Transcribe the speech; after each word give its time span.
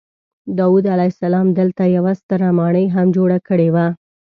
داود 0.57 0.85
علیه 0.93 1.09
السلام 1.13 1.47
دلته 1.59 1.83
یوه 1.97 2.11
ستره 2.21 2.49
ماڼۍ 2.59 2.85
هم 2.95 3.07
جوړه 3.15 3.37
کړې 3.47 3.69
وه. 3.75 3.87